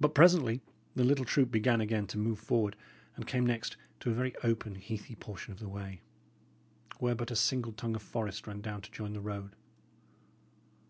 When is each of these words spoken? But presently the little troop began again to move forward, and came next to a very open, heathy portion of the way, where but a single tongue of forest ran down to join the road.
But 0.00 0.14
presently 0.14 0.62
the 0.96 1.04
little 1.04 1.26
troop 1.26 1.50
began 1.50 1.82
again 1.82 2.06
to 2.06 2.16
move 2.16 2.38
forward, 2.38 2.74
and 3.14 3.26
came 3.26 3.44
next 3.44 3.76
to 4.00 4.08
a 4.08 4.14
very 4.14 4.34
open, 4.42 4.76
heathy 4.76 5.14
portion 5.14 5.52
of 5.52 5.58
the 5.58 5.68
way, 5.68 6.00
where 7.00 7.14
but 7.14 7.30
a 7.30 7.36
single 7.36 7.72
tongue 7.74 7.94
of 7.94 8.00
forest 8.02 8.46
ran 8.46 8.62
down 8.62 8.80
to 8.80 8.90
join 8.90 9.12
the 9.12 9.20
road. 9.20 9.54